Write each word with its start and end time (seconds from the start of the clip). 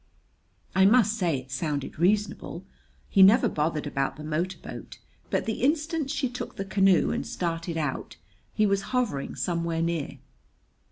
I 0.73 0.83
must 0.87 1.13
say 1.13 1.37
it 1.37 1.51
sounded 1.51 1.99
reasonable. 1.99 2.65
He 3.07 3.21
never 3.21 3.47
bothered 3.47 3.85
about 3.85 4.15
the 4.15 4.23
motor 4.23 4.57
boat, 4.57 4.97
but 5.29 5.45
the 5.45 5.61
instant 5.61 6.09
she 6.09 6.27
took 6.27 6.55
the 6.55 6.65
canoe 6.65 7.11
and 7.11 7.23
started 7.23 7.77
out 7.77 8.17
he 8.51 8.65
was 8.65 8.81
hovering 8.97 9.35
somewhere 9.35 9.83
near. 9.83 10.17